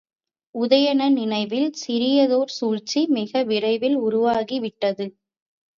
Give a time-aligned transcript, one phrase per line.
[0.55, 5.07] உதயணன் நினைவில் சிறியதோர் சூழ்ச்சி மிக விரைவில் உருவாகி விட்டது.